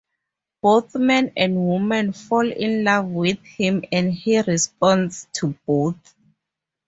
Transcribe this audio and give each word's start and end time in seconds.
Both 0.63 0.95
men 0.95 1.31
and 1.37 1.67
women 1.69 2.13
fall 2.13 2.51
in 2.51 2.83
love 2.83 3.05
with 3.09 3.37
him 3.45 3.83
and 3.91 4.11
he 4.11 4.41
responds 4.41 5.27
to 5.33 5.49
both. 5.67 6.15